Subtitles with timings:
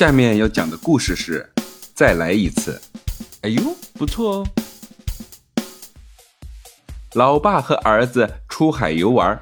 [0.00, 1.46] 下面要讲的故事是
[1.94, 2.80] 《再来一次》。
[3.42, 3.62] 哎呦，
[3.98, 4.46] 不错哦！
[7.12, 9.38] 老爸和儿子出海游玩，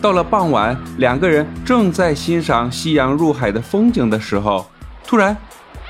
[0.00, 4.66] 到了傍晚，两个人正在欣赏夕阳入海的风景的时候，
[5.06, 5.36] 突然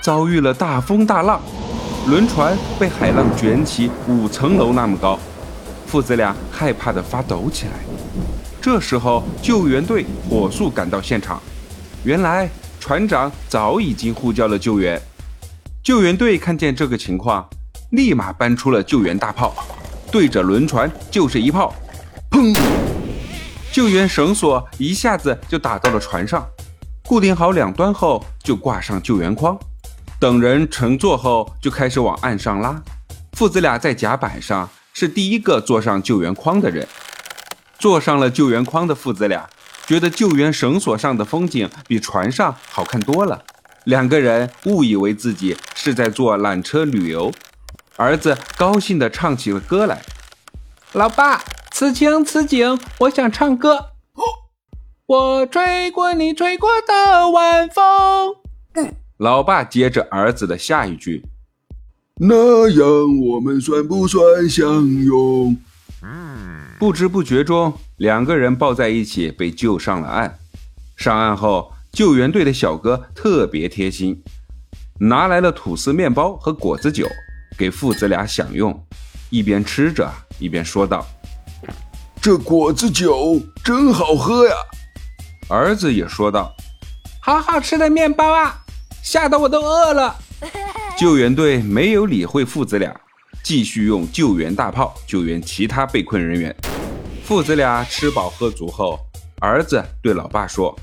[0.02, 1.40] 遭遇了大风大浪，
[2.06, 5.18] 轮船被海浪卷起五层楼那么高，
[5.86, 7.72] 父子俩害怕的发抖起来。
[8.60, 11.40] 这时候，救援队火速赶到现场，
[12.04, 12.46] 原来。
[12.82, 15.00] 船长早已经呼叫了救援，
[15.84, 17.48] 救援队看见这个情况，
[17.92, 19.54] 立马搬出了救援大炮，
[20.10, 21.72] 对着轮船就是一炮，
[22.28, 22.52] 砰！
[23.70, 26.44] 救援绳索一下子就打到了船上，
[27.06, 29.56] 固定好两端后就挂上救援筐，
[30.18, 32.82] 等人乘坐后就开始往岸上拉。
[33.34, 36.84] 父子俩在甲板上是第一个坐上救援筐的人，
[37.78, 39.48] 坐上了救援筐的父子俩。
[39.86, 43.44] 觉得救援绳索上的风景比船上好看多了，
[43.84, 47.32] 两个人误以为自己是在坐缆车旅游。
[47.96, 50.02] 儿子高兴地唱起了歌来
[50.94, 53.90] ：“老爸，此情此景，我想唱歌。
[55.06, 58.36] 我吹过你吹过的晚风。”
[59.18, 61.24] 老爸接着儿子的下一句
[62.18, 65.56] ：“那样我们算不算相拥？”
[66.80, 70.36] 不知不觉中，两个人抱在一起被救上了岸。
[70.96, 74.20] 上岸后，救援队的小哥特别贴心，
[74.98, 77.06] 拿来了吐司面包和果子酒
[77.56, 78.84] 给父子俩享用，
[79.30, 81.06] 一边吃着一边说道
[82.20, 84.54] ：“这果子酒真好喝呀！”
[85.48, 86.52] 儿子也说道
[87.22, 88.64] ：“好好吃的面包啊，
[89.00, 90.16] 吓得我都饿了。
[90.98, 92.92] ”救援队没有理会父子俩。
[93.44, 96.54] 继续用救援大炮救援其他被困人员。
[97.24, 98.98] 父子俩吃饱喝足后，
[99.40, 100.76] 儿子对老爸说：“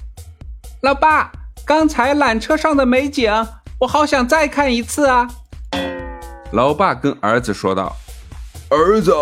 [0.82, 1.32] 老爸，
[1.66, 3.32] 刚才缆车上的美景，
[3.80, 5.28] 我好想再看一次啊！”
[6.52, 7.96] 老爸跟儿子说道
[8.72, 9.14] ：“儿子，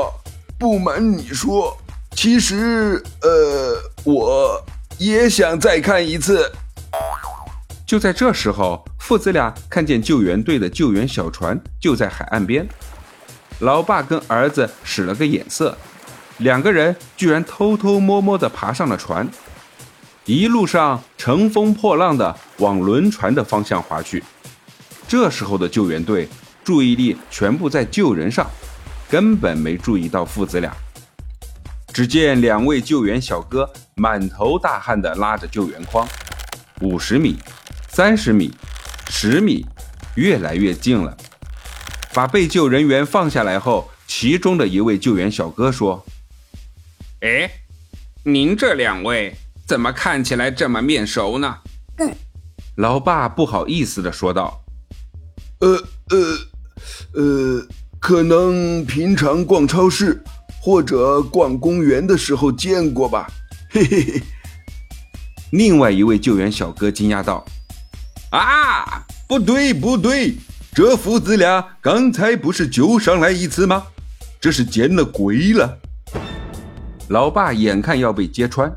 [0.59, 1.75] 不瞒你说，
[2.11, 4.63] 其实，呃，我
[4.99, 6.49] 也想再看一次。”
[7.85, 12.67] 就在这时候，父子俩看见救援队的救援小船就在海岸边。
[13.59, 15.75] 老爸跟儿子使了个眼色，
[16.39, 19.27] 两个人居然偷偷摸摸地爬上了船，
[20.25, 24.23] 一路上乘风破浪地往轮船的方向划去。
[25.07, 26.27] 这时候的救援队
[26.63, 28.45] 注意力全部在救人上，
[29.09, 30.71] 根本没注意到父子俩。
[31.93, 36.07] 只见两位救援小哥满头大汗地拉着救援筐，
[36.81, 37.37] 五十米、
[37.89, 38.53] 三十米、
[39.09, 39.65] 十米，
[40.15, 41.17] 越来越近了。
[42.13, 46.05] 把被救人员放下来后，其中的一位救援小哥说
[47.21, 47.49] ：“哎，
[48.23, 49.35] 您这两位
[49.67, 51.57] 怎么看起来这么面熟呢？”
[51.97, 52.13] 嗯
[52.75, 54.63] 老爸不好意思的说道
[55.61, 56.37] ：“呃呃
[57.13, 57.67] 呃，
[57.99, 60.23] 可能平常逛超市
[60.61, 63.27] 或者逛公园的时候见过吧。”
[63.71, 64.21] 嘿嘿嘿。
[65.51, 67.43] 另外一位救援小哥惊讶道
[68.29, 70.35] ：“啊，不对不对！”
[70.75, 73.87] 这父子俩刚才不是救上来一次吗？
[74.39, 75.79] 这是见了鬼了！
[77.09, 78.69] 老爸眼看要被揭穿，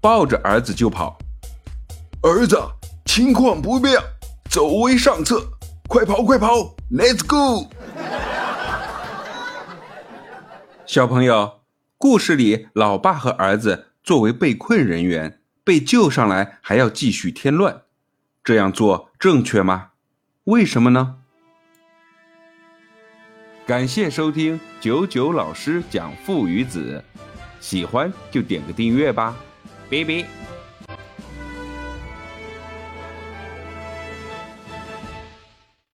[0.00, 1.16] 抱着儿子就跑。
[2.22, 2.60] 儿子，
[3.04, 4.02] 情况不妙，
[4.50, 5.40] 走为上策，
[5.86, 7.68] 快跑快跑，Let's go！
[10.86, 11.60] 小朋友，
[11.96, 17.82] 故事里老爸和儿子作为被困人员被救上来，还要继续添乱，
[18.42, 19.90] 这样做正确吗？
[20.44, 21.18] 为什么呢？
[23.64, 27.04] 感谢收听九九老师讲父与子，
[27.60, 29.36] 喜欢就点个订阅吧，
[29.90, 30.47] 拜拜。